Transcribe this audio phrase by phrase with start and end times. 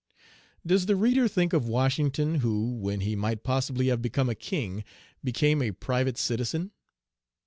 [0.65, 4.83] Does the reader think of Washington, who, when he might possibly have become a king,
[5.23, 6.71] became a private citizen?